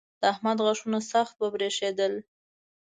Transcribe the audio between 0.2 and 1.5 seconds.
د احمد غاښونه سخت